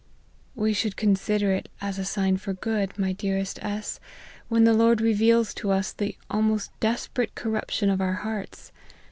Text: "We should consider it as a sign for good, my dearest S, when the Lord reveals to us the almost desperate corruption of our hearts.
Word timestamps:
"We 0.55 0.73
should 0.73 0.97
consider 0.97 1.51
it 1.53 1.69
as 1.79 1.99
a 1.99 2.05
sign 2.05 2.37
for 2.37 2.53
good, 2.53 2.97
my 2.97 3.11
dearest 3.13 3.63
S, 3.63 3.99
when 4.49 4.63
the 4.63 4.73
Lord 4.73 4.99
reveals 4.99 5.53
to 5.53 5.69
us 5.69 5.91
the 5.93 6.17
almost 6.27 6.71
desperate 6.79 7.35
corruption 7.35 7.87
of 7.91 8.01
our 8.01 8.13
hearts. 8.15 8.71